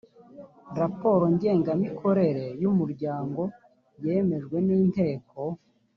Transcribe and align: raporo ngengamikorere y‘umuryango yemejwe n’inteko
raporo 0.79 1.23
ngengamikorere 1.33 2.45
y‘umuryango 2.61 3.41
yemejwe 4.03 4.57
n’inteko 4.67 5.39